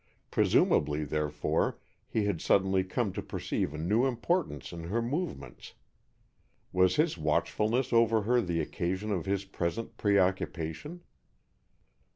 [0.31, 1.77] Presumably, therefore,
[2.09, 5.75] he had suddenly come to perceive a new importance in her movements.
[6.73, 11.01] Was his watchfulness over her the occasion of his present preoccupation?